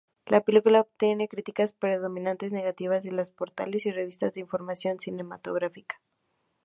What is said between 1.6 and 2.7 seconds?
predominantemente